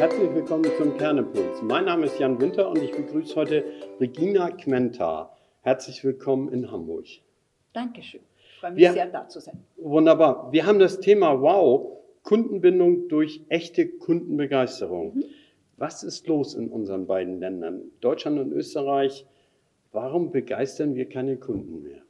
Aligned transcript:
Herzlich 0.00 0.34
willkommen 0.34 0.64
zum 0.78 0.96
Kernimpuls. 0.96 1.60
Mein 1.60 1.84
Name 1.84 2.06
ist 2.06 2.18
Jan 2.18 2.40
Winter 2.40 2.70
und 2.70 2.82
ich 2.82 2.90
begrüße 2.90 3.36
heute 3.36 3.66
Regina 4.00 4.50
Quenta. 4.50 5.36
Herzlich 5.60 6.02
willkommen 6.02 6.50
in 6.50 6.70
Hamburg. 6.70 7.04
Dankeschön. 7.74 8.22
Ich 8.54 8.60
freue 8.60 8.70
mich 8.70 8.80
Wir- 8.80 8.92
sehr, 8.94 9.10
da 9.10 9.28
zu 9.28 9.40
sein. 9.40 9.62
Wunderbar. 9.76 10.50
Wir 10.52 10.64
haben 10.64 10.78
das 10.78 11.00
Thema 11.00 11.42
Wow, 11.42 11.98
Kundenbindung 12.22 13.08
durch 13.08 13.42
echte 13.50 13.88
Kundenbegeisterung. 13.88 15.16
Mhm. 15.16 15.24
Was 15.76 16.02
ist 16.02 16.26
los 16.26 16.54
in 16.54 16.70
unseren 16.70 17.06
beiden 17.06 17.38
Ländern, 17.38 17.90
Deutschland 18.00 18.38
und 18.38 18.52
Österreich? 18.52 19.26
Warum 19.92 20.30
begeistern 20.30 20.94
wir 20.94 21.10
keine 21.10 21.36
Kunden 21.36 21.82
mehr? 21.82 22.00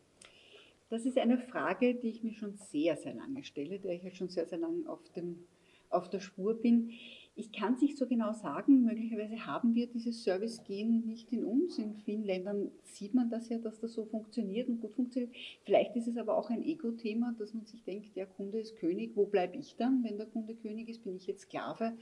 Das 0.90 1.04
ist 1.06 1.18
eine 1.18 1.38
Frage, 1.38 1.96
die 1.96 2.10
ich 2.10 2.22
mir 2.22 2.34
schon 2.34 2.54
sehr, 2.54 2.96
sehr 2.96 3.14
lange 3.14 3.42
stelle, 3.42 3.80
der 3.80 3.94
ich 3.94 4.04
jetzt 4.04 4.16
schon 4.16 4.28
sehr, 4.28 4.46
sehr 4.46 4.58
lange 4.58 4.88
auf, 4.88 5.00
dem, 5.16 5.44
auf 5.88 6.08
der 6.08 6.20
Spur 6.20 6.54
bin. 6.54 6.92
Ich 7.40 7.52
kann 7.52 7.72
es 7.72 7.80
nicht 7.80 7.96
so 7.96 8.06
genau 8.06 8.34
sagen. 8.34 8.84
Möglicherweise 8.84 9.46
haben 9.46 9.74
wir 9.74 9.86
dieses 9.86 10.24
Service-Gen 10.24 11.06
nicht 11.06 11.32
in 11.32 11.42
uns. 11.42 11.78
In 11.78 11.94
vielen 11.94 12.22
Ländern 12.22 12.70
sieht 12.82 13.14
man 13.14 13.30
das 13.30 13.48
ja, 13.48 13.56
dass 13.56 13.80
das 13.80 13.94
so 13.94 14.04
funktioniert 14.04 14.68
und 14.68 14.82
gut 14.82 14.92
funktioniert. 14.92 15.34
Vielleicht 15.64 15.96
ist 15.96 16.06
es 16.06 16.18
aber 16.18 16.36
auch 16.36 16.50
ein 16.50 16.62
Ego-Thema, 16.62 17.34
dass 17.38 17.54
man 17.54 17.64
sich 17.64 17.82
denkt, 17.82 18.14
der 18.14 18.26
Kunde 18.26 18.60
ist 18.60 18.76
König, 18.76 19.12
wo 19.14 19.24
bleibe 19.24 19.56
ich 19.56 19.74
dann? 19.76 20.04
Wenn 20.04 20.18
der 20.18 20.26
Kunde 20.26 20.54
König 20.54 20.90
ist, 20.90 21.02
bin 21.02 21.16
ich 21.16 21.26
jetzt 21.26 21.44
Sklave. 21.44 21.94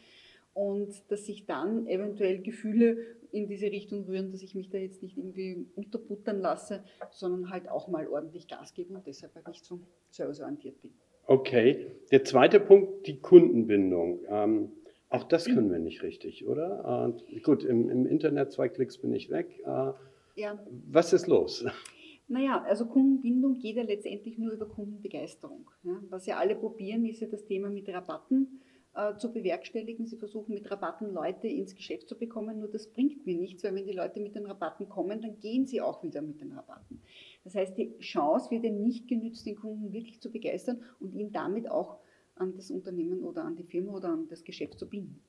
Und 0.55 1.05
dass 1.09 1.27
sich 1.27 1.47
dann 1.47 1.87
eventuell 1.87 2.43
Gefühle 2.43 2.97
in 3.31 3.47
diese 3.47 3.67
Richtung 3.67 4.07
rühren, 4.07 4.33
dass 4.33 4.43
ich 4.43 4.57
mich 4.57 4.71
da 4.71 4.79
jetzt 4.79 5.05
nicht 5.05 5.17
irgendwie 5.17 5.69
unterbuttern 5.77 6.41
lasse, 6.41 6.83
sondern 7.13 7.51
halt 7.51 7.69
auch 7.69 7.87
mal 7.87 8.09
ordentlich 8.09 8.49
Gas 8.49 8.75
gebe 8.75 8.93
und 8.93 9.07
deshalb 9.07 9.37
halt 9.37 9.47
nicht 9.47 9.65
so 9.65 9.79
serviceorientiert 10.11 10.83
bin. 10.83 10.91
Okay. 11.29 11.93
Der 12.11 12.25
zweite 12.25 12.59
Punkt, 12.59 13.07
die 13.07 13.21
Kundenbindung. 13.21 14.25
Ähm, 14.29 14.73
auch 15.11 15.25
das 15.25 15.45
können 15.47 15.71
wir 15.71 15.79
nicht 15.79 16.03
richtig, 16.03 16.47
oder? 16.47 17.15
Äh, 17.29 17.41
gut, 17.41 17.65
im, 17.65 17.89
im 17.89 18.07
Internet 18.07 18.53
zwei 18.53 18.69
Klicks 18.69 18.99
bin 18.99 19.13
ich 19.13 19.31
weg. 19.31 19.61
Äh, 19.65 19.93
Ja, 20.37 20.59
was 20.91 21.13
ist 21.13 21.27
los? 21.27 21.65
naja, 22.29 22.63
also 22.67 22.87
Kundenbindung 22.87 23.59
geht 23.59 23.77
ja 23.77 23.83
letztendlich 23.83 24.39
nur 24.39 24.53
über 24.53 24.67
Kundenbegeisterung. 24.67 25.71
Ja. 25.83 26.01
Was 26.11 26.27
ja 26.27 26.37
alle 26.37 26.57
probieren, 26.57 27.05
ist 27.07 27.21
ja 27.21 27.27
das 27.29 27.45
Thema 27.45 27.71
mit 27.71 27.89
Rabatten 27.89 28.61
äh, 28.95 29.17
zu 29.17 29.33
bewerkstelligen. 29.33 30.07
Sie 30.07 30.17
versuchen 30.17 30.55
mit 30.55 30.71
Rabatten 30.71 31.13
Leute 31.13 31.49
ins 31.49 31.75
Geschäft 31.75 32.09
zu 32.09 32.19
bekommen, 32.19 32.59
nur 32.59 32.69
das 32.69 32.89
bringt 32.93 33.25
mir 33.27 33.37
nichts, 33.37 33.65
weil 33.65 33.75
wenn 33.75 33.87
die 33.87 33.93
Leute 33.93 34.21
mit 34.21 34.35
den 34.35 34.47
Rabatten 34.47 34.89
kommen, 34.89 35.21
dann 35.21 35.39
gehen 35.41 35.67
sie 35.67 35.81
auch 35.81 36.03
wieder 36.03 36.21
mit 36.21 36.41
den 36.41 36.53
Rabatten. 36.53 37.01
Das 37.45 37.55
heißt, 37.55 37.79
die 37.79 37.97
Chance 37.99 38.51
wird 38.51 38.65
ja 38.65 38.71
nicht 38.71 39.09
genützt, 39.09 39.47
den 39.47 39.57
Kunden 39.57 39.93
wirklich 39.93 40.21
zu 40.21 40.31
begeistern 40.31 40.83
und 41.01 41.15
ihn 41.15 41.33
damit 41.33 41.71
auch 41.71 41.99
an 42.41 42.55
das 42.57 42.71
Unternehmen 42.71 43.21
oder 43.25 43.45
an 43.45 43.57
die 43.57 43.65
Firma 43.65 43.93
oder 43.93 44.09
an 44.09 44.27
das 44.29 44.45
Geschäft 44.45 44.79
zu 44.79 44.89
binden. 44.89 45.21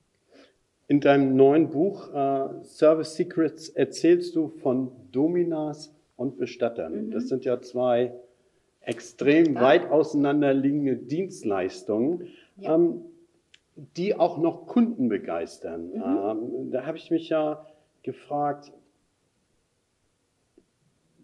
In 0.87 0.99
deinem 1.01 1.35
neuen 1.35 1.69
Buch 1.69 2.11
äh, 2.13 2.63
Service 2.63 3.15
Secrets 3.15 3.69
erzählst 3.69 4.35
du 4.35 4.47
von 4.47 4.91
Dominas 5.11 5.93
und 6.15 6.37
Bestattern. 6.37 7.07
Mhm. 7.07 7.11
Das 7.11 7.27
sind 7.27 7.45
ja 7.45 7.61
zwei 7.61 8.13
extrem 8.81 9.53
Ja. 9.53 9.61
weit 9.61 9.89
auseinanderliegende 9.91 10.95
Dienstleistungen, 10.95 12.27
Ja. 12.57 12.75
ähm, 12.75 13.01
die 13.95 14.15
auch 14.15 14.37
noch 14.39 14.65
Kunden 14.67 15.09
begeistern. 15.09 15.89
Mhm. 15.89 16.03
Ähm, 16.03 16.71
da 16.71 16.85
habe 16.85 16.97
ich 16.97 17.11
mich 17.11 17.29
ja 17.29 17.65
gefragt, 18.03 18.71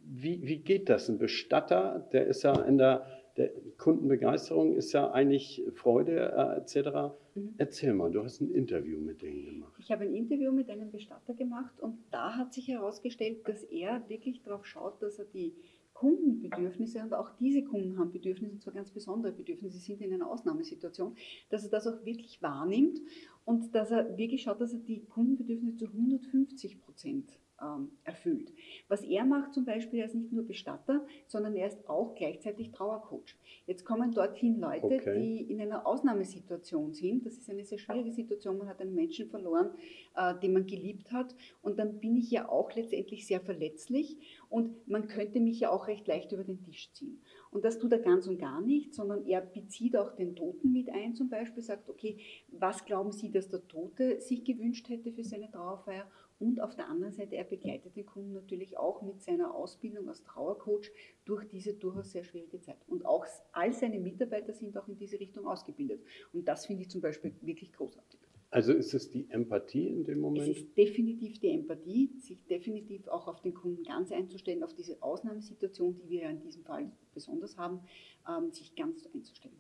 wie, 0.06 0.42
wie 0.44 0.58
geht 0.58 0.90
das? 0.90 1.10
Ein 1.10 1.18
Bestatter, 1.18 2.08
der 2.12 2.28
ist 2.28 2.44
ja 2.44 2.54
in 2.62 2.78
der, 2.78 3.06
der 3.38 3.50
Kundenbegeisterung 3.78 4.74
ist 4.74 4.94
ja 4.94 5.12
eigentlich 5.12 5.64
Freude 5.74 6.34
äh, 6.36 6.60
etc. 6.60 7.16
Mhm. 7.36 7.56
Erzähl 7.58 7.94
mal, 7.94 8.12
du 8.12 8.24
hast 8.24 8.42
ein 8.42 8.52
Interview 8.52 9.00
mit 9.00 9.22
denen 9.22 9.46
gemacht. 9.46 9.74
Ich 9.80 9.92
habe 9.92 10.04
ein 10.04 10.14
Interview 10.14 10.52
mit 10.52 10.70
einem 10.70 10.92
Bestatter 10.92 11.34
gemacht 11.34 11.80
und 11.80 11.98
da 12.12 12.36
hat 12.36 12.54
sich 12.54 12.68
herausgestellt, 12.68 13.48
dass 13.48 13.64
er 13.64 14.08
wirklich 14.08 14.42
darauf 14.42 14.66
schaut, 14.66 15.02
dass 15.02 15.20
er 15.20 15.26
die 15.26 15.54
Kundenbedürfnisse 15.96 17.02
und 17.02 17.14
auch 17.14 17.32
diese 17.40 17.64
Kunden 17.64 17.98
haben 17.98 18.12
Bedürfnisse, 18.12 18.54
und 18.54 18.62
zwar 18.62 18.74
ganz 18.74 18.92
besondere 18.92 19.32
Bedürfnisse, 19.32 19.78
sie 19.78 19.94
sind 19.94 20.02
in 20.02 20.14
einer 20.14 20.30
Ausnahmesituation, 20.30 21.16
dass 21.50 21.64
er 21.64 21.70
das 21.70 21.88
auch 21.88 22.06
wirklich 22.06 22.42
wahrnimmt 22.42 23.00
und 23.46 23.74
dass 23.74 23.92
er 23.92 24.18
wirklich 24.18 24.44
schaut, 24.44 24.60
dass 24.60 24.74
er 24.74 24.80
die 24.80 25.06
Kundenbedürfnisse 25.06 25.78
zu 25.78 25.86
150 25.86 26.82
Prozent 26.82 27.40
ähm, 27.62 27.92
erfüllt. 28.04 28.52
Was 28.88 29.04
er 29.04 29.26
macht 29.26 29.54
zum 29.54 29.66
Beispiel, 29.66 30.00
er 30.00 30.06
ist 30.06 30.16
nicht 30.16 30.32
nur 30.32 30.46
Bestatter, 30.46 31.06
sondern 31.28 31.56
er 31.56 31.68
ist 31.68 31.90
auch 31.90 32.14
gleichzeitig 32.16 32.72
Trauercoach. 32.72 33.36
Jetzt 33.66 33.84
kommen 33.84 34.12
dorthin 34.12 34.60
Leute, 34.60 34.86
Okay. 34.86 35.20
die 35.20 35.52
in 35.52 35.60
einer 35.60 35.88
Ausnahmesituation 35.88 36.94
sind. 36.94 37.26
Das 37.26 37.34
ist 37.38 37.50
eine 37.50 37.66
sehr 37.66 37.80
schwierige 37.80 38.12
Situation. 38.12 38.58
Man 38.58 38.68
hat 38.68 38.80
einen 38.82 38.94
Menschen 38.94 39.28
verloren, 39.30 39.72
äh, 40.16 40.36
den 40.40 40.54
man 40.54 40.66
geliebt 40.68 41.12
hat. 41.12 41.36
Und 41.62 41.80
dann 41.80 42.00
bin 42.00 42.16
ich 42.16 42.30
ja 42.30 42.48
auch 42.48 42.74
letztendlich 42.76 43.26
sehr 43.26 43.42
verletzlich 43.42 44.18
und 44.50 44.88
man 44.88 45.08
könnte 45.08 45.40
mich 45.40 45.60
ja 45.60 45.72
auch 45.72 45.88
recht 45.88 46.08
leicht 46.08 46.32
über 46.32 46.44
den 46.44 46.62
Tisch 46.64 46.92
ziehen. 46.94 47.20
Und 47.52 47.64
das 47.66 47.80
tut 47.80 47.92
er 47.92 48.00
ganz 48.00 48.28
und 48.28 48.38
gar 48.38 48.62
nicht, 48.62 48.94
sondern 48.94 49.26
er 49.26 49.42
bezieht 49.42 49.96
auch 49.98 50.14
den 50.16 50.36
Toten 50.36 50.74
mit 50.74 50.90
ein, 50.90 51.16
zum 51.16 51.30
Beispiel 51.30 51.64
sagt, 51.64 51.90
okay, 51.90 52.18
was 52.50 52.86
glauben 52.86 53.12
Sie, 53.12 53.32
dass 53.32 53.50
der 53.50 53.68
Tote 53.68 54.20
sich 54.22 54.44
gewünscht 54.44 54.90
hätte 54.90 55.12
für 55.12 55.24
seine 55.24 55.50
Trauerfeier? 55.50 56.06
Und 56.38 56.60
auf 56.60 56.76
der 56.76 56.90
anderen 56.90 57.14
Seite, 57.14 57.36
er 57.36 57.46
begleitet 57.46 57.96
den 57.96 58.06
Kunden 58.06 58.34
natürlich 58.34 58.78
auch 58.78 59.02
mit 59.02 59.22
seiner 59.22 59.56
Ausbildung 59.56 60.10
als 60.10 60.24
Trauercoach 60.24 60.92
durch 61.24 61.48
diese 61.48 61.74
durchaus 61.74 62.12
sehr 62.12 62.24
schwierige 62.24 62.60
Zeit. 62.60 62.78
Und 62.88 63.06
auch 63.06 63.26
all 63.54 63.72
seine 63.72 64.00
Mitarbeiter 64.00 64.54
sind 64.54 64.78
auch 64.78 64.88
in 64.88 64.98
diese 64.98 65.20
Richtung 65.20 65.48
ausgebildet. 65.48 66.02
Und 66.34 66.48
das 66.48 66.66
finde 66.66 66.84
ich 66.84 66.90
zum 66.90 67.02
Beispiel 67.02 67.34
wirklich 67.42 67.72
großartig. 67.72 68.20
Also 68.52 68.74
ist 68.74 68.94
es 68.94 69.10
die 69.10 69.30
Empathie 69.30 69.88
in 69.88 70.06
dem 70.06 70.18
Es 70.20 70.22
Moment? 70.22 70.48
ist 70.48 70.78
definitiv 70.78 71.40
die 71.40 71.50
Empathie, 71.50 72.12
sich 72.20 72.46
definitiv 72.46 73.08
auch 73.08 73.28
auf 73.28 73.42
den 73.42 73.54
Kunden 73.54 73.84
ganz 73.84 74.12
einzustellen, 74.12 74.64
auf 74.64 74.74
diese 74.74 75.02
Ausnahmesituation, 75.02 75.96
die 75.96 76.10
wir 76.10 76.22
ja 76.24 76.30
in 76.30 76.42
diesem 76.42 76.64
Fall 76.64 76.92
besonders 77.14 77.58
haben, 77.58 77.82
ähm, 78.30 78.52
sich 78.52 78.76
ganz 78.76 79.06
einzustellen. 79.14 79.58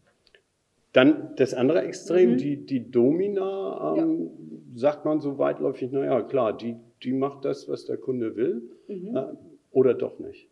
Dann 0.95 1.35
das 1.35 1.53
andere 1.53 1.81
Extrem, 1.81 2.31
Mhm. 2.31 2.38
die, 2.38 2.66
die 2.66 2.89
Domina, 2.89 3.95
ähm, 3.97 4.29
sagt 4.75 5.03
man 5.03 5.19
so 5.19 5.38
weitläufig, 5.38 5.91
naja, 5.91 6.22
klar, 6.22 6.56
die, 6.56 6.78
die 7.03 7.11
macht 7.11 7.44
das, 7.44 7.67
was 7.67 7.83
der 7.85 7.97
Kunde 7.97 8.38
will, 8.38 8.61
Mhm. 8.88 9.13
äh, 9.13 9.23
oder 9.72 9.94
doch 9.94 10.19
nicht. 10.19 10.47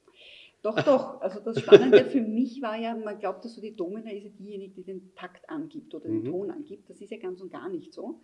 Doch, 0.63 0.81
doch. 0.81 1.21
Also 1.21 1.41
das 1.41 1.59
Spannende 1.59 2.05
für 2.05 2.21
mich 2.21 2.61
war 2.61 2.77
ja, 2.77 2.95
man 2.95 3.19
glaubt, 3.19 3.43
dass 3.43 3.53
so 3.53 3.61
die 3.61 3.75
Domina 3.75 4.11
ist 4.11 4.23
ja 4.23 4.29
diejenige, 4.29 4.73
die 4.73 4.83
den 4.83 5.13
Takt 5.13 5.49
angibt 5.49 5.93
oder 5.93 6.07
den 6.07 6.23
Mhm. 6.23 6.31
Ton 6.31 6.51
angibt. 6.51 6.89
Das 6.89 7.01
ist 7.01 7.11
ja 7.11 7.17
ganz 7.17 7.41
und 7.41 7.51
gar 7.51 7.67
nicht 7.67 7.93
so. 7.93 8.21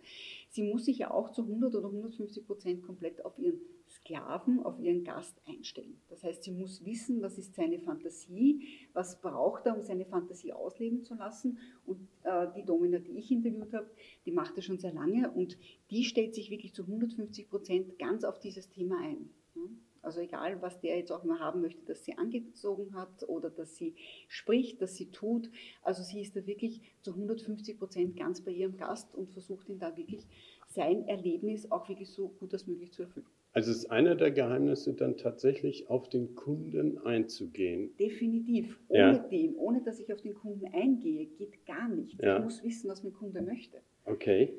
Sie 0.48 0.62
muss 0.62 0.86
sich 0.86 0.98
ja 0.98 1.10
auch 1.10 1.32
zu 1.32 1.42
100 1.42 1.74
oder 1.74 1.88
150 1.90 2.46
Prozent 2.46 2.82
komplett 2.82 3.22
auf 3.26 3.38
ihren 3.38 3.60
Sklaven, 3.90 4.62
auf 4.62 4.78
ihren 4.78 5.04
Gast 5.04 5.36
einstellen. 5.46 6.00
Das 6.08 6.24
heißt, 6.24 6.42
sie 6.44 6.52
muss 6.52 6.84
wissen, 6.86 7.20
was 7.20 7.36
ist 7.36 7.54
seine 7.56 7.78
Fantasie, 7.78 8.62
was 8.94 9.20
braucht 9.20 9.66
er, 9.66 9.76
um 9.76 9.82
seine 9.82 10.06
Fantasie 10.06 10.52
ausleben 10.54 11.04
zu 11.04 11.14
lassen. 11.16 11.58
Und 11.84 12.08
äh, 12.22 12.46
die 12.56 12.64
Domina, 12.64 13.00
die 13.00 13.18
ich 13.18 13.30
interviewt 13.30 13.74
habe, 13.74 13.90
die 14.24 14.32
macht 14.32 14.56
das 14.56 14.64
schon 14.64 14.78
sehr 14.78 14.94
lange 14.94 15.30
und 15.30 15.58
die 15.90 16.04
stellt 16.04 16.34
sich 16.34 16.50
wirklich 16.50 16.72
zu 16.72 16.84
150 16.84 17.50
Prozent 17.50 17.98
ganz 17.98 18.24
auf 18.24 18.38
dieses 18.38 18.70
Thema 18.70 18.98
ein. 19.02 19.28
Ja? 19.56 19.62
Also 20.02 20.20
egal, 20.20 20.60
was 20.62 20.80
der 20.80 20.96
jetzt 20.96 21.12
auch 21.12 21.24
mal 21.24 21.40
haben 21.40 21.60
möchte, 21.60 21.84
dass 21.84 22.04
sie 22.04 22.16
angezogen 22.16 22.94
hat 22.94 23.28
oder 23.28 23.50
dass 23.50 23.76
sie 23.76 23.94
spricht, 24.28 24.80
dass 24.80 24.96
sie 24.96 25.10
tut. 25.10 25.50
Also 25.82 26.02
sie 26.02 26.20
ist 26.22 26.34
da 26.36 26.46
wirklich 26.46 26.80
zu 27.02 27.12
150 27.12 27.78
Prozent 27.78 28.16
ganz 28.16 28.40
bei 28.40 28.50
ihrem 28.50 28.76
Gast 28.76 29.14
und 29.14 29.30
versucht 29.30 29.68
ihn 29.68 29.78
da 29.78 29.96
wirklich 29.96 30.26
sein 30.68 31.06
Erlebnis 31.06 31.70
auch 31.70 31.88
wirklich 31.88 32.10
so 32.10 32.28
gut 32.28 32.52
als 32.52 32.66
möglich 32.66 32.92
zu 32.92 33.02
erfüllen. 33.02 33.26
Also 33.52 33.72
ist 33.72 33.90
einer 33.90 34.14
der 34.14 34.30
Geheimnisse 34.30 34.94
dann 34.94 35.16
tatsächlich 35.16 35.90
auf 35.90 36.08
den 36.08 36.36
Kunden 36.36 36.98
einzugehen. 36.98 37.90
Definitiv. 37.98 38.78
Ohne 38.88 39.00
Ja. 39.00 39.18
den, 39.18 39.56
ohne 39.56 39.82
dass 39.82 39.98
ich 39.98 40.12
auf 40.12 40.20
den 40.20 40.34
Kunden 40.34 40.66
eingehe, 40.72 41.26
geht 41.26 41.66
gar 41.66 41.88
nicht. 41.88 42.22
Ja. 42.22 42.38
Ich 42.38 42.44
muss 42.44 42.62
wissen, 42.62 42.88
was 42.88 43.02
mein 43.02 43.12
Kunde 43.12 43.42
möchte. 43.42 43.78
Okay. 44.04 44.54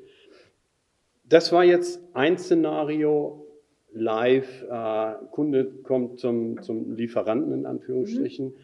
Das 1.24 1.52
war 1.52 1.64
jetzt 1.64 2.00
ein 2.12 2.36
Szenario 2.36 3.46
live. 3.94 4.64
Äh, 4.68 5.14
Kunde 5.30 5.66
kommt 5.82 6.18
zum, 6.18 6.62
zum 6.62 6.94
Lieferanten 6.94 7.52
in 7.52 7.66
Anführungsstrichen. 7.66 8.54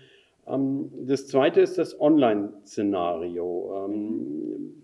Ähm, 0.46 0.90
das 1.06 1.26
zweite 1.26 1.60
ist 1.60 1.78
das 1.78 2.00
Online-Szenario. 2.00 3.86
Ähm, 3.86 4.74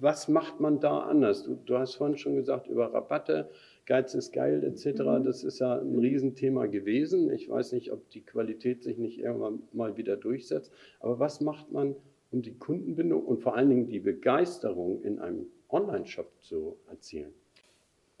was 0.00 0.28
macht 0.28 0.60
man 0.60 0.80
da 0.80 1.00
anders? 1.00 1.44
Du, 1.44 1.58
du 1.64 1.78
hast 1.78 1.96
vorhin 1.96 2.16
schon 2.16 2.34
gesagt, 2.34 2.66
über 2.66 2.92
Rabatte, 2.92 3.50
Geiz 3.86 4.14
ist 4.14 4.32
geil 4.32 4.62
etc. 4.64 5.00
Mhm. 5.00 5.24
Das 5.24 5.42
ist 5.44 5.58
ja 5.58 5.78
ein 5.78 5.98
Riesenthema 5.98 6.66
gewesen. 6.66 7.30
Ich 7.30 7.48
weiß 7.48 7.72
nicht, 7.72 7.92
ob 7.92 8.08
die 8.10 8.24
Qualität 8.24 8.82
sich 8.82 8.98
nicht 8.98 9.18
irgendwann 9.18 9.62
mal 9.72 9.96
wieder 9.96 10.16
durchsetzt. 10.16 10.72
Aber 11.00 11.18
was 11.18 11.40
macht 11.40 11.72
man, 11.72 11.96
um 12.30 12.42
die 12.42 12.56
Kundenbindung 12.56 13.24
und 13.24 13.40
vor 13.40 13.56
allen 13.56 13.68
Dingen 13.68 13.88
die 13.88 13.98
Begeisterung 13.98 15.02
in 15.02 15.18
einem 15.18 15.46
Online-Shop 15.68 16.30
zu 16.40 16.76
erzielen? 16.88 17.32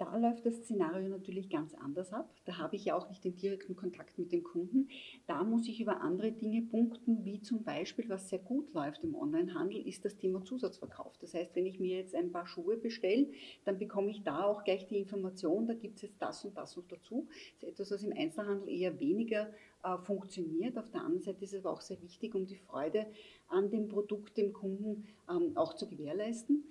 Da 0.00 0.16
läuft 0.16 0.46
das 0.46 0.54
Szenario 0.54 1.10
natürlich 1.10 1.50
ganz 1.50 1.74
anders 1.74 2.10
ab. 2.14 2.34
Da 2.46 2.56
habe 2.56 2.74
ich 2.74 2.86
ja 2.86 2.96
auch 2.96 3.10
nicht 3.10 3.22
den 3.22 3.36
direkten 3.36 3.76
Kontakt 3.76 4.18
mit 4.18 4.32
dem 4.32 4.42
Kunden. 4.42 4.88
Da 5.26 5.44
muss 5.44 5.68
ich 5.68 5.78
über 5.78 6.00
andere 6.00 6.32
Dinge 6.32 6.62
punkten, 6.62 7.22
wie 7.26 7.42
zum 7.42 7.64
Beispiel, 7.64 8.08
was 8.08 8.30
sehr 8.30 8.38
gut 8.38 8.72
läuft 8.72 9.04
im 9.04 9.14
Onlinehandel, 9.14 9.86
ist 9.86 10.06
das 10.06 10.16
Thema 10.16 10.42
Zusatzverkauf. 10.42 11.18
Das 11.18 11.34
heißt, 11.34 11.54
wenn 11.54 11.66
ich 11.66 11.78
mir 11.78 11.98
jetzt 11.98 12.14
ein 12.14 12.32
paar 12.32 12.46
Schuhe 12.46 12.78
bestelle, 12.78 13.28
dann 13.66 13.78
bekomme 13.78 14.10
ich 14.10 14.22
da 14.22 14.44
auch 14.44 14.64
gleich 14.64 14.86
die 14.86 14.96
Information, 14.96 15.66
da 15.66 15.74
gibt 15.74 15.96
es 15.96 16.02
jetzt 16.02 16.22
das 16.22 16.46
und 16.46 16.56
das 16.56 16.78
noch 16.78 16.88
dazu. 16.88 17.28
Das 17.60 17.68
ist 17.68 17.74
etwas, 17.74 17.90
was 17.90 18.02
im 18.02 18.16
Einzelhandel 18.16 18.70
eher 18.70 18.98
weniger 19.00 19.50
äh, 19.82 19.98
funktioniert. 19.98 20.78
Auf 20.78 20.88
der 20.88 21.02
anderen 21.02 21.20
Seite 21.20 21.44
ist 21.44 21.52
es 21.52 21.62
aber 21.62 21.74
auch 21.74 21.82
sehr 21.82 22.00
wichtig, 22.00 22.34
um 22.34 22.46
die 22.46 22.56
Freude 22.56 23.04
an 23.48 23.68
dem 23.68 23.88
Produkt 23.88 24.38
dem 24.38 24.54
Kunden 24.54 25.08
ähm, 25.28 25.58
auch 25.58 25.74
zu 25.74 25.86
gewährleisten. 25.86 26.64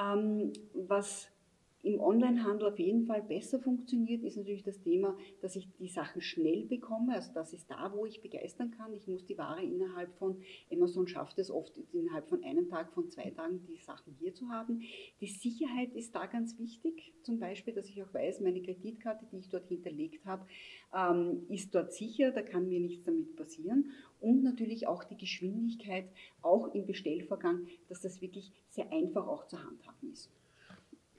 Ähm, 0.00 0.54
was 0.72 1.30
im 1.82 1.98
Onlinehandel 1.98 2.68
auf 2.68 2.78
jeden 2.78 3.06
Fall 3.06 3.22
besser 3.22 3.58
funktioniert, 3.58 4.22
ist 4.22 4.36
natürlich 4.36 4.62
das 4.62 4.80
Thema, 4.80 5.16
dass 5.40 5.56
ich 5.56 5.68
die 5.78 5.88
Sachen 5.88 6.20
schnell 6.20 6.66
bekomme. 6.66 7.14
Also 7.14 7.32
das 7.32 7.52
ist 7.52 7.70
da, 7.70 7.92
wo 7.94 8.04
ich 8.04 8.20
begeistern 8.20 8.70
kann. 8.70 8.92
Ich 8.92 9.06
muss 9.06 9.24
die 9.24 9.38
Ware 9.38 9.62
innerhalb 9.62 10.14
von, 10.18 10.42
Amazon 10.70 11.06
schafft 11.06 11.38
es 11.38 11.50
oft 11.50 11.78
innerhalb 11.92 12.28
von 12.28 12.44
einem 12.44 12.68
Tag, 12.68 12.92
von 12.92 13.10
zwei 13.10 13.30
Tagen 13.30 13.64
die 13.66 13.78
Sachen 13.78 14.14
hier 14.18 14.34
zu 14.34 14.48
haben. 14.50 14.82
Die 15.20 15.26
Sicherheit 15.26 15.94
ist 15.94 16.14
da 16.14 16.26
ganz 16.26 16.58
wichtig. 16.58 17.14
Zum 17.22 17.38
Beispiel, 17.38 17.72
dass 17.72 17.88
ich 17.88 18.02
auch 18.02 18.12
weiß, 18.12 18.40
meine 18.40 18.60
Kreditkarte, 18.60 19.26
die 19.32 19.38
ich 19.38 19.48
dort 19.48 19.66
hinterlegt 19.68 20.26
habe, 20.26 20.46
ähm, 20.94 21.46
ist 21.48 21.74
dort 21.74 21.94
sicher, 21.94 22.30
da 22.30 22.42
kann 22.42 22.68
mir 22.68 22.80
nichts 22.80 23.04
damit 23.04 23.36
passieren. 23.36 23.90
Und 24.20 24.42
natürlich 24.42 24.86
auch 24.86 25.04
die 25.04 25.16
Geschwindigkeit, 25.16 26.10
auch 26.42 26.74
im 26.74 26.86
Bestellvorgang, 26.86 27.66
dass 27.88 28.02
das 28.02 28.20
wirklich 28.20 28.52
sehr 28.68 28.92
einfach 28.92 29.26
auch 29.26 29.46
zu 29.46 29.62
handhaben 29.62 30.12
ist. 30.12 30.30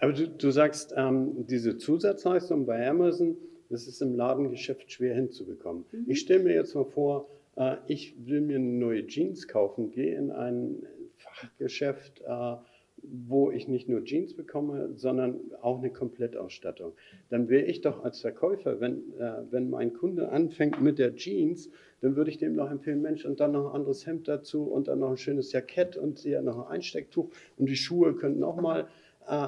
Aber 0.01 0.13
du, 0.13 0.27
du 0.27 0.49
sagst, 0.49 0.93
ähm, 0.97 1.45
diese 1.47 1.77
Zusatzleistung 1.77 2.65
bei 2.65 2.89
Amazon, 2.89 3.37
das 3.69 3.87
ist 3.87 4.01
im 4.01 4.15
Ladengeschäft 4.15 4.91
schwer 4.91 5.13
hinzubekommen. 5.15 5.85
Mhm. 5.91 6.05
Ich 6.07 6.19
stelle 6.19 6.43
mir 6.43 6.55
jetzt 6.55 6.73
mal 6.73 6.85
vor, 6.85 7.29
äh, 7.55 7.77
ich 7.85 8.15
will 8.25 8.41
mir 8.41 8.57
neue 8.57 9.05
Jeans 9.05 9.47
kaufen, 9.47 9.91
gehe 9.91 10.15
in 10.15 10.31
ein 10.31 10.83
Fachgeschäft, 11.17 12.21
äh, 12.25 12.55
wo 13.03 13.51
ich 13.51 13.67
nicht 13.67 13.89
nur 13.89 14.03
Jeans 14.03 14.33
bekomme, 14.33 14.89
sondern 14.95 15.39
auch 15.61 15.77
eine 15.77 15.91
Komplettausstattung. 15.91 16.93
Dann 17.29 17.47
wäre 17.49 17.65
ich 17.65 17.81
doch 17.81 18.03
als 18.03 18.21
Verkäufer, 18.21 18.79
wenn, 18.79 19.13
äh, 19.19 19.43
wenn 19.51 19.69
mein 19.69 19.93
Kunde 19.93 20.29
anfängt 20.29 20.81
mit 20.81 20.97
der 20.97 21.15
Jeans, 21.15 21.69
dann 22.01 22.15
würde 22.15 22.31
ich 22.31 22.39
dem 22.39 22.55
noch 22.55 22.71
empfehlen, 22.71 23.03
Mensch, 23.03 23.23
und 23.25 23.39
dann 23.39 23.51
noch 23.51 23.69
ein 23.69 23.75
anderes 23.75 24.07
Hemd 24.07 24.27
dazu 24.27 24.63
und 24.63 24.87
dann 24.87 24.99
noch 24.99 25.11
ein 25.11 25.17
schönes 25.17 25.51
Jackett 25.51 25.95
und 25.95 26.19
hier 26.19 26.41
noch 26.41 26.65
ein 26.65 26.75
Einstecktuch 26.75 27.29
und 27.57 27.69
die 27.69 27.75
Schuhe 27.75 28.15
könnten 28.15 28.43
auch 28.43 28.59
mal 28.59 28.87
äh, 29.27 29.47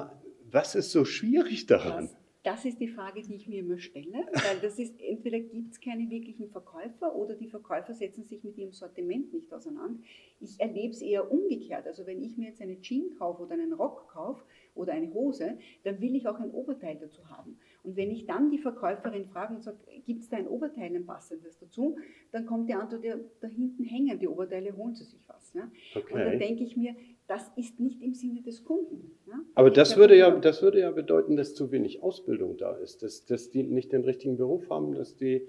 was 0.54 0.76
ist 0.76 0.92
so 0.92 1.04
schwierig 1.04 1.66
daran? 1.66 2.08
Das, 2.44 2.62
das 2.62 2.64
ist 2.64 2.80
die 2.80 2.86
Frage, 2.86 3.22
die 3.22 3.34
ich 3.34 3.48
mir 3.48 3.58
immer 3.58 3.78
stelle, 3.78 4.24
weil 4.32 4.60
das 4.62 4.78
ist, 4.78 4.94
entweder 5.00 5.40
gibt 5.40 5.72
es 5.72 5.80
keine 5.80 6.08
wirklichen 6.08 6.48
Verkäufer 6.48 7.14
oder 7.16 7.34
die 7.34 7.48
Verkäufer 7.48 7.92
setzen 7.92 8.22
sich 8.22 8.44
mit 8.44 8.56
ihrem 8.56 8.72
Sortiment 8.72 9.32
nicht 9.32 9.52
auseinander. 9.52 10.00
Ich 10.40 10.60
erlebe 10.60 10.92
es 10.92 11.02
eher 11.02 11.30
umgekehrt. 11.30 11.86
Also 11.88 12.06
wenn 12.06 12.22
ich 12.22 12.36
mir 12.36 12.48
jetzt 12.48 12.62
eine 12.62 12.80
Jeans 12.80 13.18
kaufe 13.18 13.42
oder 13.42 13.54
einen 13.54 13.72
Rock 13.72 14.08
kaufe 14.08 14.44
oder 14.76 14.92
eine 14.92 15.12
Hose, 15.12 15.58
dann 15.82 16.00
will 16.00 16.14
ich 16.14 16.28
auch 16.28 16.38
ein 16.38 16.52
Oberteil 16.52 16.98
dazu 17.00 17.28
haben. 17.28 17.58
Und 17.84 17.96
wenn 17.96 18.10
ich 18.10 18.24
dann 18.24 18.50
die 18.50 18.58
Verkäuferin 18.58 19.26
frage 19.26 19.54
und 19.54 19.62
sage, 19.62 19.76
gibt 20.06 20.22
es 20.22 20.30
da 20.30 20.38
ein 20.38 20.48
Oberteil, 20.48 20.96
ein 20.96 21.04
passendes 21.04 21.58
dazu, 21.58 21.96
dann 22.32 22.46
kommt 22.46 22.68
die 22.70 22.74
Antwort, 22.74 23.04
ja, 23.04 23.14
da 23.40 23.46
hinten 23.46 23.84
hängen 23.84 24.18
die 24.18 24.26
Oberteile, 24.26 24.74
holen 24.74 24.94
Sie 24.94 25.04
sich 25.04 25.20
was. 25.26 25.52
Ja? 25.52 25.70
Okay. 25.94 26.14
Und 26.14 26.20
dann 26.20 26.38
denke 26.38 26.64
ich 26.64 26.78
mir, 26.78 26.96
das 27.26 27.52
ist 27.56 27.78
nicht 27.80 28.00
im 28.00 28.14
Sinne 28.14 28.40
des 28.40 28.64
Kunden. 28.64 29.10
Ja? 29.26 29.34
Aber 29.54 29.70
das 29.70 29.98
würde, 29.98 30.16
ja, 30.16 30.30
das 30.30 30.62
würde 30.62 30.80
ja 30.80 30.90
bedeuten, 30.90 31.36
dass 31.36 31.54
zu 31.54 31.70
wenig 31.72 32.02
Ausbildung 32.02 32.56
da 32.56 32.74
ist, 32.76 33.02
dass, 33.02 33.26
dass 33.26 33.50
die 33.50 33.62
nicht 33.62 33.92
den 33.92 34.04
richtigen 34.04 34.38
Beruf 34.38 34.70
haben, 34.70 34.94
dass 34.94 35.16
die 35.16 35.46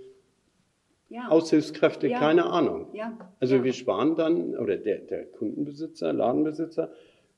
ja. 1.07 1.29
Aushilfskräfte, 1.29 2.09
ja. 2.09 2.19
keine 2.19 2.47
Ahnung. 2.47 2.87
Also 3.39 3.63
wir 3.63 3.71
sparen 3.71 4.17
dann, 4.17 4.57
oder 4.57 4.75
der, 4.75 4.99
der 4.99 5.25
Kundenbesitzer, 5.25 6.11
Ladenbesitzer, 6.11 6.91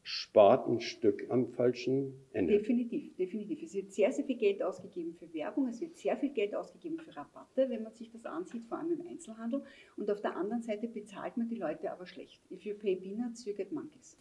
spart 0.07 0.69
ein 0.69 0.79
Stück 0.79 1.29
am 1.29 1.49
falschen 1.49 2.13
Ende. 2.31 2.59
Definitiv, 2.59 3.13
definitiv. 3.17 3.61
Es 3.61 3.73
wird 3.73 3.91
sehr, 3.91 4.09
sehr 4.13 4.23
viel 4.23 4.37
Geld 4.37 4.63
ausgegeben 4.63 5.13
für 5.13 5.33
Werbung, 5.33 5.67
es 5.67 5.81
wird 5.81 5.97
sehr 5.97 6.15
viel 6.15 6.29
Geld 6.29 6.55
ausgegeben 6.55 6.97
für 6.97 7.13
Rabatte, 7.13 7.69
wenn 7.69 7.83
man 7.83 7.91
sich 7.91 8.09
das 8.09 8.25
ansieht, 8.25 8.63
vor 8.67 8.77
allem 8.77 8.93
im 8.93 9.05
Einzelhandel. 9.05 9.63
Und 9.97 10.09
auf 10.09 10.21
der 10.21 10.37
anderen 10.37 10.61
Seite 10.61 10.87
bezahlt 10.87 11.35
man 11.35 11.49
die 11.49 11.57
Leute 11.57 11.91
aber 11.91 12.05
schlecht. 12.05 12.41
If 12.49 12.63
you 12.63 12.73
pay 12.73 12.95
peanuts, 12.95 13.43
you 13.43 13.53
get 13.53 13.73
monkeys. 13.73 14.15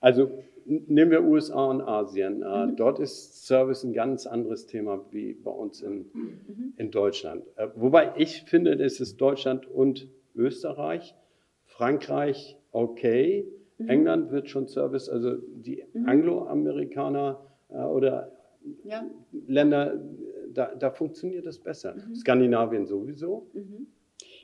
Also 0.00 0.30
nehmen 0.66 1.10
wir 1.10 1.24
USA 1.24 1.70
und 1.70 1.80
Asien. 1.80 2.42
Äh, 2.42 2.66
mhm. 2.66 2.76
Dort 2.76 2.98
ist 2.98 3.46
Service 3.46 3.82
ein 3.82 3.94
ganz 3.94 4.26
anderes 4.26 4.66
Thema 4.66 5.06
wie 5.10 5.32
bei 5.32 5.50
uns 5.50 5.80
in, 5.80 6.10
mhm. 6.12 6.74
in 6.76 6.90
Deutschland. 6.90 7.44
Äh, 7.56 7.68
wobei 7.76 8.12
ich 8.18 8.42
finde, 8.42 8.74
es 8.74 9.00
ist 9.00 9.18
Deutschland 9.18 9.66
und 9.66 10.06
Österreich, 10.34 11.14
Frankreich 11.64 12.58
okay, 12.72 13.46
mhm. 13.80 13.88
England 13.88 14.30
wird 14.30 14.48
schon 14.48 14.66
Service, 14.66 15.08
also 15.08 15.36
die 15.36 15.84
mhm. 15.92 16.08
Angloamerikaner 16.08 17.40
äh, 17.68 17.76
oder 17.76 18.32
ja. 18.84 19.08
Länder, 19.46 20.00
da, 20.52 20.74
da, 20.74 20.90
funktioniert 20.90 21.46
das 21.46 21.58
besser. 21.58 21.94
Mhm. 21.94 22.14
Skandinavien 22.14 22.86
sowieso. 22.86 23.48
Mhm. 23.54 23.86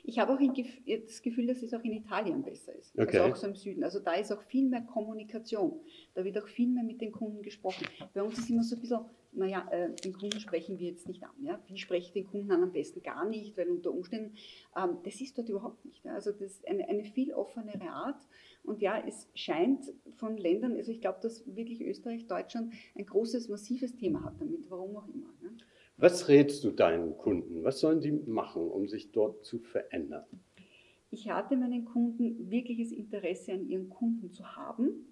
Ich 0.07 0.19
habe 0.19 0.33
auch 0.33 0.39
das 0.39 1.21
Gefühl, 1.21 1.47
dass 1.47 1.61
es 1.61 1.73
auch 1.73 1.83
in 1.83 1.91
Italien 1.91 2.41
besser 2.41 2.73
ist. 2.73 2.97
Okay. 2.97 3.19
Also 3.19 3.33
auch 3.33 3.35
so 3.35 3.47
im 3.47 3.55
Süden. 3.55 3.83
Also 3.83 3.99
da 3.99 4.13
ist 4.13 4.31
auch 4.31 4.41
viel 4.43 4.65
mehr 4.65 4.81
Kommunikation. 4.81 5.81
Da 6.13 6.23
wird 6.23 6.37
auch 6.37 6.47
viel 6.47 6.69
mehr 6.69 6.85
mit 6.85 7.01
den 7.01 7.11
Kunden 7.11 7.41
gesprochen. 7.41 7.85
Bei 8.13 8.23
uns 8.23 8.39
ist 8.39 8.49
immer 8.49 8.63
so 8.63 8.77
ein 8.77 8.81
bisschen, 8.81 9.01
naja, 9.33 9.67
äh, 9.69 9.89
den 9.95 10.13
Kunden 10.13 10.39
sprechen 10.39 10.79
wir 10.79 10.87
jetzt 10.87 11.09
nicht 11.09 11.23
an. 11.23 11.31
Ja? 11.41 11.59
Wie 11.67 11.77
spreche 11.77 12.07
ich 12.07 12.13
den 12.13 12.25
Kunden 12.25 12.49
an? 12.51 12.63
Am 12.63 12.71
besten 12.71 13.03
gar 13.03 13.27
nicht, 13.27 13.57
weil 13.57 13.69
unter 13.69 13.91
Umständen, 13.91 14.37
ähm, 14.77 14.97
das 15.03 15.19
ist 15.19 15.37
dort 15.37 15.49
überhaupt 15.49 15.83
nicht. 15.83 16.05
Ja? 16.05 16.13
Also 16.13 16.31
das 16.31 16.41
ist 16.41 16.67
eine, 16.69 16.87
eine 16.87 17.03
viel 17.03 17.33
offenere 17.33 17.89
Art. 17.89 18.25
Und 18.67 18.81
ja, 18.81 19.01
es 19.07 19.29
scheint 19.33 19.93
von 20.17 20.35
Ländern, 20.35 20.75
also 20.75 20.91
ich 20.91 20.99
glaube, 20.99 21.19
dass 21.21 21.55
wirklich 21.55 21.81
Österreich, 21.81 22.27
Deutschland 22.27 22.73
ein 22.95 23.05
großes, 23.05 23.47
massives 23.47 23.95
Thema 23.95 24.25
hat 24.25 24.41
damit, 24.41 24.69
warum 24.69 24.97
auch 24.97 25.07
immer. 25.07 25.33
Ja? 25.41 25.49
Was 25.95 26.27
rätst 26.27 26.65
du 26.65 26.71
deinen 26.71 27.17
Kunden? 27.17 27.63
Was 27.63 27.79
sollen 27.79 28.01
sie 28.01 28.11
machen, 28.11 28.69
um 28.69 28.89
sich 28.89 29.13
dort 29.13 29.45
zu 29.45 29.59
verändern? 29.59 30.25
Ich 31.11 31.29
rate 31.29 31.55
meinen 31.55 31.85
Kunden, 31.85 32.51
wirkliches 32.51 32.91
Interesse 32.91 33.53
an 33.53 33.69
ihren 33.69 33.89
Kunden 33.89 34.31
zu 34.31 34.57
haben 34.57 35.07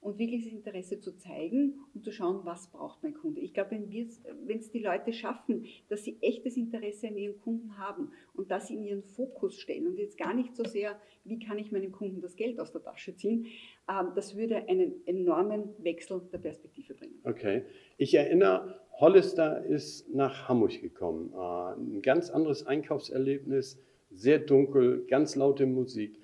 und 0.00 0.18
wirkliches 0.18 0.52
Interesse 0.52 0.98
zu 0.98 1.16
zeigen 1.16 1.74
und 1.94 2.04
zu 2.04 2.10
schauen, 2.10 2.40
was 2.44 2.70
braucht 2.70 3.02
mein 3.02 3.14
Kunde. 3.14 3.40
Ich 3.40 3.52
glaube, 3.52 3.72
wenn 3.72 4.58
es 4.58 4.70
die 4.70 4.78
Leute 4.78 5.12
schaffen, 5.12 5.66
dass 5.88 6.04
sie 6.04 6.16
echtes 6.22 6.56
Interesse 6.56 7.08
an 7.08 7.18
ihren 7.18 7.38
Kunden 7.38 7.76
haben 7.76 8.10
und 8.34 8.50
das 8.50 8.70
in 8.70 8.82
ihren 8.82 9.02
Fokus 9.02 9.56
stellen 9.56 9.86
und 9.86 9.98
jetzt 9.98 10.16
gar 10.16 10.32
nicht 10.32 10.56
so 10.56 10.64
sehr, 10.64 10.98
wie 11.24 11.38
kann 11.38 11.58
ich 11.58 11.70
meinem 11.70 11.92
Kunden 11.92 12.22
das 12.22 12.36
Geld 12.36 12.58
aus 12.60 12.72
der 12.72 12.82
Tasche 12.82 13.14
ziehen, 13.14 13.46
ähm, 13.88 14.12
das 14.14 14.36
würde 14.36 14.68
einen 14.68 15.06
enormen 15.06 15.74
Wechsel 15.78 16.22
der 16.32 16.38
Perspektive 16.38 16.94
bringen. 16.94 17.20
Okay. 17.24 17.64
Ich 17.98 18.14
erinnere, 18.14 18.80
Hollister 18.94 19.64
ist 19.64 20.08
nach 20.14 20.48
Hamburg 20.48 20.80
gekommen. 20.80 21.32
Äh, 21.34 21.80
ein 21.80 22.02
ganz 22.02 22.30
anderes 22.30 22.66
Einkaufserlebnis, 22.66 23.78
sehr 24.10 24.38
dunkel, 24.38 25.04
ganz 25.06 25.36
laute 25.36 25.66
Musik. 25.66 26.18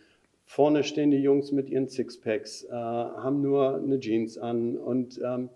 Vorne 0.46 0.84
stehen 0.84 1.10
die 1.10 1.18
Jungs 1.18 1.50
mit 1.50 1.68
ihren 1.68 1.88
Sixpacks, 1.88 2.64
äh, 2.64 2.72
haben 2.72 3.42
nur 3.42 3.76
eine 3.76 3.98
Jeans 3.98 4.38
an 4.38 4.76
und 4.78 5.20
ähm, 5.22 5.50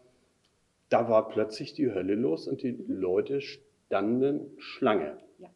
da 0.88 1.09
war 1.09 1.28
plötzlich 1.28 1.73
die 1.73 1.90
Hölle 1.92 2.16
los 2.16 2.49
und 2.49 2.62
die. 2.62 2.76
Leute 2.88 3.40
standen 3.40 4.50
Schlange. 4.59 5.16
Ja, 5.38 5.49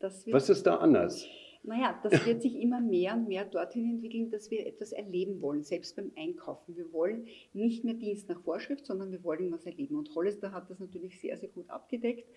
Was 0.00 0.50
ist 0.50 0.66
da 0.66 0.76
anders? 0.76 1.26
Naja, 1.62 1.98
das 2.04 2.24
wird 2.24 2.42
sich 2.42 2.60
immer 2.60 2.80
mehr 2.80 3.14
und 3.14 3.26
mehr 3.26 3.44
dorthin 3.44 3.90
entwickeln, 3.90 4.30
dass 4.30 4.52
wir 4.52 4.66
etwas 4.66 4.92
erleben 4.92 5.40
wollen, 5.40 5.64
selbst 5.64 5.96
beim 5.96 6.12
Einkaufen. 6.16 6.76
Wir 6.76 6.92
wollen 6.92 7.26
nicht 7.54 7.82
mehr 7.82 7.94
Dienst 7.94 8.28
nach 8.28 8.40
Vorschrift, 8.42 8.86
sondern 8.86 9.10
wir 9.10 9.24
wollen 9.24 9.50
was 9.50 9.66
erleben. 9.66 9.96
Und 9.96 10.14
Hollister 10.14 10.52
hat 10.52 10.70
das 10.70 10.78
natürlich 10.78 11.20
sehr, 11.20 11.36
sehr 11.36 11.48
gut 11.48 11.68
abgedeckt. 11.68 12.28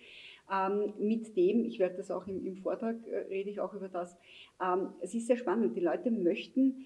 Ähm, 0.50 0.94
mit 0.98 1.36
dem, 1.36 1.64
ich 1.64 1.78
werde 1.78 1.96
das 1.96 2.10
auch 2.10 2.26
im, 2.26 2.44
im 2.44 2.56
Vortrag, 2.56 2.96
äh, 3.06 3.18
rede 3.28 3.50
ich 3.50 3.60
auch 3.60 3.72
über 3.74 3.88
das, 3.88 4.16
ähm, 4.60 4.94
es 5.00 5.14
ist 5.14 5.26
sehr 5.26 5.36
spannend. 5.36 5.76
Die 5.76 5.80
Leute 5.80 6.10
möchten, 6.10 6.84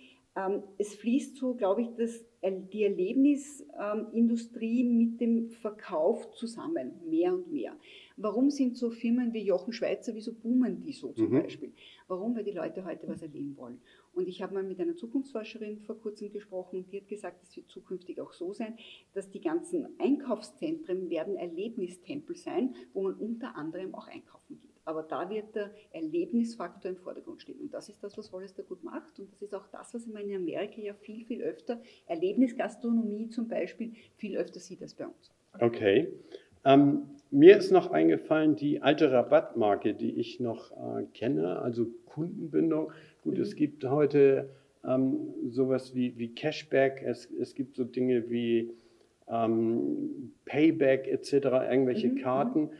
es 0.78 0.96
fließt 0.96 1.36
so, 1.36 1.54
glaube 1.54 1.82
ich, 1.82 1.94
das, 1.96 2.24
die 2.42 2.82
Erlebnisindustrie 2.82 4.80
ähm, 4.80 4.96
mit 4.96 5.20
dem 5.20 5.50
Verkauf 5.50 6.32
zusammen, 6.32 6.92
mehr 7.08 7.32
und 7.34 7.52
mehr. 7.52 7.78
Warum 8.16 8.50
sind 8.50 8.76
so 8.76 8.90
Firmen 8.90 9.32
wie 9.32 9.44
Jochen 9.44 9.72
Schweizer, 9.72 10.12
wieso 10.14 10.34
boomen 10.34 10.80
die 10.80 10.92
so 10.92 11.12
zum 11.12 11.30
mhm. 11.30 11.42
Beispiel? 11.42 11.72
Warum? 12.08 12.34
Weil 12.34 12.42
die 12.42 12.50
Leute 12.50 12.84
heute 12.84 13.06
was 13.06 13.22
erleben 13.22 13.56
wollen. 13.56 13.80
Und 14.12 14.26
ich 14.26 14.42
habe 14.42 14.54
mal 14.54 14.64
mit 14.64 14.80
einer 14.80 14.96
Zukunftsforscherin 14.96 15.78
vor 15.80 16.00
kurzem 16.00 16.32
gesprochen 16.32 16.80
und 16.80 16.92
die 16.92 17.00
hat 17.00 17.08
gesagt, 17.08 17.42
es 17.44 17.56
wird 17.56 17.68
zukünftig 17.68 18.20
auch 18.20 18.32
so 18.32 18.52
sein, 18.52 18.76
dass 19.12 19.30
die 19.30 19.40
ganzen 19.40 19.86
Einkaufszentren 19.98 21.10
werden 21.10 21.36
Erlebnistempel 21.36 22.34
sein, 22.36 22.74
wo 22.92 23.02
man 23.02 23.14
unter 23.14 23.54
anderem 23.56 23.94
auch 23.94 24.08
einkaufen 24.08 24.58
geht. 24.58 24.73
Aber 24.84 25.02
da 25.02 25.28
wird 25.30 25.54
der 25.54 25.70
Erlebnisfaktor 25.92 26.90
im 26.90 26.96
Vordergrund 26.96 27.42
stehen. 27.42 27.60
Und 27.60 27.72
das 27.72 27.88
ist 27.88 28.02
das, 28.02 28.18
was 28.18 28.32
Hollister 28.32 28.62
gut 28.62 28.84
macht. 28.84 29.18
Und 29.18 29.32
das 29.32 29.42
ist 29.42 29.54
auch 29.54 29.66
das, 29.68 29.94
was 29.94 30.06
man 30.06 30.28
in 30.28 30.36
Amerika 30.36 30.80
ja 30.80 30.94
viel, 30.94 31.24
viel 31.24 31.42
öfter, 31.42 31.80
Erlebnisgastronomie 32.06 33.30
zum 33.30 33.48
Beispiel, 33.48 33.94
viel 34.16 34.36
öfter 34.36 34.60
sieht 34.60 34.82
als 34.82 34.94
bei 34.94 35.06
uns. 35.06 35.32
Okay. 35.58 36.08
Ähm, 36.64 37.02
mir 37.30 37.56
ist 37.56 37.70
noch 37.70 37.90
eingefallen, 37.90 38.56
die 38.56 38.82
alte 38.82 39.10
Rabattmarke, 39.10 39.94
die 39.94 40.18
ich 40.18 40.40
noch 40.40 40.70
äh, 40.72 41.04
kenne, 41.14 41.58
also 41.60 41.86
Kundenbindung. 42.06 42.92
Gut, 43.22 43.36
mhm. 43.36 43.42
es 43.42 43.56
gibt 43.56 43.84
heute 43.84 44.50
ähm, 44.86 45.34
sowas 45.48 45.94
wie, 45.94 46.16
wie 46.18 46.34
Cashback, 46.34 47.02
es, 47.04 47.30
es 47.40 47.54
gibt 47.54 47.76
so 47.76 47.84
Dinge 47.84 48.30
wie 48.30 48.72
ähm, 49.28 50.32
Payback 50.44 51.08
etc., 51.08 51.32
irgendwelche 51.32 52.08
mhm. 52.08 52.16
Karten. 52.18 52.60
Mhm. 52.62 52.70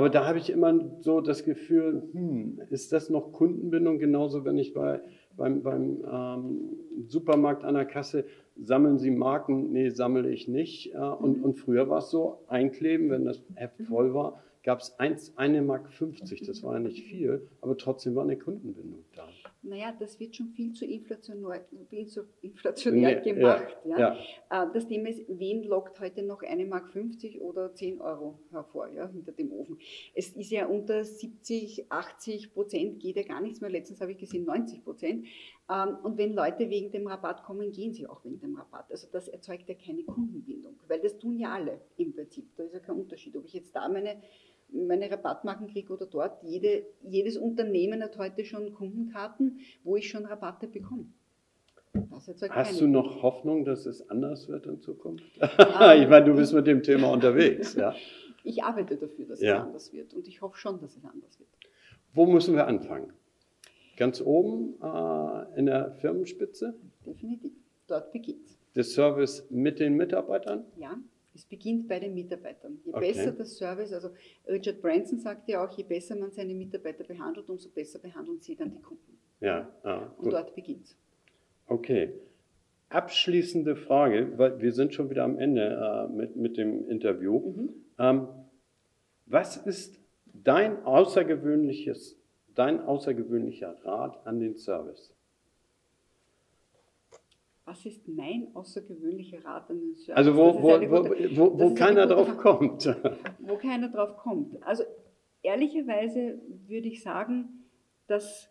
Aber 0.00 0.08
da 0.08 0.26
habe 0.26 0.38
ich 0.38 0.48
immer 0.48 0.80
so 1.02 1.20
das 1.20 1.44
Gefühl, 1.44 2.08
hm, 2.12 2.62
ist 2.70 2.90
das 2.90 3.10
noch 3.10 3.32
Kundenbindung? 3.32 3.98
Genauso, 3.98 4.46
wenn 4.46 4.56
ich 4.56 4.72
bei, 4.72 5.02
beim, 5.36 5.62
beim 5.62 6.02
ähm, 6.10 6.60
Supermarkt 7.06 7.64
an 7.64 7.74
der 7.74 7.84
Kasse 7.84 8.24
sammeln 8.56 8.96
Sie 8.96 9.10
Marken? 9.10 9.72
Nee, 9.72 9.90
sammle 9.90 10.30
ich 10.30 10.48
nicht. 10.48 10.94
Äh, 10.94 10.96
und, 11.00 11.36
mhm. 11.36 11.44
und 11.44 11.58
früher 11.58 11.90
war 11.90 11.98
es 11.98 12.08
so, 12.08 12.38
einkleben, 12.48 13.10
wenn 13.10 13.26
das 13.26 13.42
Heft 13.56 13.82
voll 13.82 14.14
war, 14.14 14.42
gab 14.62 14.80
es 14.80 14.96
eine 15.36 15.60
Mark 15.60 15.92
50. 15.92 16.46
Das 16.46 16.62
war 16.62 16.72
ja 16.72 16.80
nicht 16.80 17.02
viel, 17.02 17.46
aber 17.60 17.76
trotzdem 17.76 18.14
war 18.14 18.24
eine 18.24 18.38
Kundenbindung 18.38 19.04
da 19.14 19.28
naja, 19.62 19.94
das 19.98 20.18
wird 20.18 20.36
schon 20.36 20.48
viel 20.48 20.72
zu 20.72 20.86
inflationär, 20.86 21.64
viel 21.90 22.06
zu 22.06 22.22
inflationär 22.40 23.20
nee, 23.22 23.32
gemacht. 23.32 23.76
Ja, 23.84 23.98
ja. 23.98 24.16
ja, 24.50 24.64
äh, 24.64 24.72
Das 24.72 24.86
Thema 24.86 25.10
ist, 25.10 25.22
wen 25.28 25.64
lockt 25.64 26.00
heute 26.00 26.22
noch 26.22 26.42
eine 26.42 26.64
Mark 26.64 26.88
50 26.88 27.40
oder 27.40 27.74
10 27.74 28.00
Euro 28.00 28.38
hervor 28.50 28.88
ja, 28.88 29.06
hinter 29.08 29.32
dem 29.32 29.52
Ofen? 29.52 29.78
Es 30.14 30.30
ist 30.30 30.50
ja 30.50 30.66
unter 30.66 31.04
70, 31.04 31.92
80 31.92 32.54
Prozent 32.54 33.00
geht 33.00 33.16
ja 33.16 33.22
gar 33.22 33.42
nichts 33.42 33.60
mehr. 33.60 33.70
Letztens 33.70 34.00
habe 34.00 34.12
ich 34.12 34.18
gesehen 34.18 34.44
90 34.44 34.82
Prozent. 34.82 35.26
Ähm, 35.70 35.98
und 36.02 36.16
wenn 36.16 36.32
Leute 36.32 36.70
wegen 36.70 36.90
dem 36.90 37.06
Rabatt 37.06 37.42
kommen, 37.42 37.70
gehen 37.70 37.92
sie 37.92 38.06
auch 38.06 38.24
wegen 38.24 38.40
dem 38.40 38.56
Rabatt. 38.56 38.90
Also 38.90 39.08
das 39.12 39.28
erzeugt 39.28 39.68
ja 39.68 39.74
keine 39.74 40.04
Kundenbindung, 40.04 40.80
weil 40.88 41.00
das 41.00 41.18
tun 41.18 41.38
ja 41.38 41.52
alle 41.52 41.80
im 41.98 42.14
Prinzip. 42.14 42.56
Da 42.56 42.64
ist 42.64 42.72
ja 42.72 42.80
kein 42.80 42.96
Unterschied, 42.96 43.36
ob 43.36 43.44
ich 43.44 43.52
jetzt 43.52 43.76
da 43.76 43.88
meine 43.88 44.22
meine 44.72 45.10
Rabattmarken 45.10 45.68
kriege 45.68 45.92
oder 45.92 46.06
dort. 46.06 46.42
Jede, 46.42 46.84
jedes 47.02 47.36
Unternehmen 47.36 48.02
hat 48.02 48.18
heute 48.18 48.44
schon 48.44 48.72
Kundenkarten, 48.72 49.60
wo 49.84 49.96
ich 49.96 50.08
schon 50.08 50.26
Rabatte 50.26 50.66
bekomme. 50.66 51.06
Hast 52.50 52.80
du 52.80 52.86
noch 52.86 53.22
Hoffnung, 53.22 53.64
dass 53.64 53.86
es 53.86 54.08
anders 54.10 54.48
wird 54.48 54.66
in 54.66 54.80
Zukunft? 54.80 55.24
ich 55.40 56.08
meine, 56.08 56.24
du 56.24 56.34
bist 56.34 56.52
mit 56.52 56.66
dem 56.66 56.82
Thema 56.82 57.10
unterwegs. 57.10 57.74
Ja? 57.74 57.94
Ich 58.44 58.62
arbeite 58.62 58.96
dafür, 58.96 59.26
dass 59.26 59.40
ja. 59.40 59.56
es 59.56 59.62
anders 59.62 59.92
wird 59.92 60.14
und 60.14 60.28
ich 60.28 60.40
hoffe 60.40 60.56
schon, 60.56 60.80
dass 60.80 60.96
es 60.96 61.04
anders 61.04 61.38
wird. 61.38 61.48
Wo 62.12 62.26
müssen 62.26 62.54
wir 62.54 62.66
anfangen? 62.66 63.12
Ganz 63.96 64.20
oben 64.20 64.74
äh, 64.82 65.58
in 65.58 65.66
der 65.66 65.92
Firmenspitze? 66.00 66.74
Definitiv. 67.04 67.52
Dort 67.86 68.12
beginnt 68.12 68.46
es. 68.46 68.58
Der 68.74 68.84
Service 68.84 69.46
mit 69.50 69.80
den 69.80 69.96
Mitarbeitern? 69.96 70.64
Ja. 70.76 70.96
Es 71.34 71.44
beginnt 71.44 71.88
bei 71.88 72.00
den 72.00 72.14
Mitarbeitern. 72.14 72.80
Je 72.84 72.92
okay. 72.92 73.12
besser 73.12 73.32
der 73.32 73.46
Service, 73.46 73.92
also 73.92 74.10
Richard 74.48 74.80
Branson 74.80 75.18
sagt 75.18 75.48
ja 75.48 75.64
auch, 75.64 75.70
je 75.76 75.84
besser 75.84 76.16
man 76.16 76.32
seine 76.32 76.54
Mitarbeiter 76.54 77.04
behandelt, 77.04 77.48
umso 77.48 77.68
besser 77.68 77.98
behandeln 77.98 78.40
sie 78.40 78.56
dann 78.56 78.72
die 78.72 78.80
Kunden. 78.80 79.18
Ja, 79.40 79.70
ah, 79.84 80.10
Und 80.18 80.32
dort 80.32 80.54
beginnt 80.54 80.84
es. 80.84 80.96
Okay. 81.66 82.12
Abschließende 82.88 83.76
Frage, 83.76 84.36
weil 84.36 84.60
wir 84.60 84.72
sind 84.72 84.92
schon 84.92 85.08
wieder 85.08 85.22
am 85.22 85.38
Ende 85.38 86.08
äh, 86.10 86.12
mit, 86.12 86.34
mit 86.34 86.56
dem 86.56 86.88
Interview. 86.88 87.38
Mhm. 87.38 87.74
Ähm, 87.98 88.28
was 89.26 89.56
ist 89.56 90.00
dein 90.26 90.84
außergewöhnliches, 90.84 92.18
dein 92.54 92.80
außergewöhnlicher 92.80 93.78
Rat 93.84 94.26
an 94.26 94.40
den 94.40 94.56
Service? 94.56 95.14
Was 97.70 97.86
ist 97.86 98.08
mein 98.08 98.48
außergewöhnlicher 98.52 99.44
Rat 99.44 99.70
an 99.70 99.78
den 99.78 99.94
Service? 99.94 100.16
Also 100.16 100.36
wo, 100.36 100.60
wo, 100.60 100.76
gute, 100.78 101.36
wo, 101.36 101.56
wo 101.56 101.74
keiner 101.74 102.06
drauf 102.08 102.36
kommt. 102.36 102.84
Wo 103.38 103.56
keiner 103.56 103.88
drauf 103.88 104.16
kommt. 104.16 104.60
Also 104.62 104.82
ehrlicherweise 105.42 106.40
würde 106.66 106.88
ich 106.88 107.02
sagen, 107.02 107.68
das 108.08 108.50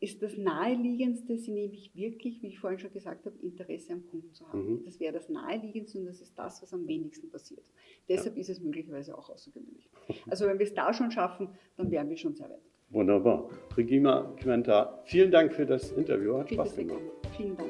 ist 0.00 0.22
das 0.22 0.38
Naheliegendste, 0.38 1.36
sie 1.36 1.52
nämlich 1.52 1.94
wirklich, 1.94 2.40
wie 2.40 2.48
ich 2.48 2.60
vorhin 2.60 2.78
schon 2.78 2.92
gesagt 2.92 3.26
habe, 3.26 3.36
Interesse 3.42 3.92
am 3.92 4.06
Kunden 4.06 4.32
zu 4.32 4.48
haben. 4.48 4.72
Mhm. 4.72 4.84
Das 4.86 5.00
wäre 5.00 5.12
das 5.12 5.28
Naheliegendste 5.28 5.98
und 5.98 6.06
das 6.06 6.22
ist 6.22 6.38
das, 6.38 6.62
was 6.62 6.72
am 6.72 6.86
wenigsten 6.86 7.30
passiert. 7.30 7.64
Deshalb 8.08 8.36
ja. 8.36 8.40
ist 8.40 8.48
es 8.48 8.60
möglicherweise 8.60 9.18
auch 9.18 9.28
außergewöhnlich. 9.28 9.90
Also 10.30 10.46
wenn 10.46 10.58
wir 10.58 10.66
es 10.66 10.72
da 10.72 10.94
schon 10.94 11.10
schaffen, 11.10 11.50
dann 11.76 11.90
wären 11.90 12.08
wir 12.08 12.16
schon 12.16 12.34
sehr 12.34 12.48
weit. 12.48 12.62
Wunderbar. 12.90 13.50
Regina 13.76 14.32
Quenta, 14.38 15.02
vielen 15.04 15.30
Dank 15.30 15.52
für 15.52 15.66
das 15.66 15.92
Interview. 15.92 16.38
Hat 16.38 16.50
Spaß 16.50 16.76
gemacht. 16.76 17.02
Vielen 17.36 17.54
Dank. 17.54 17.68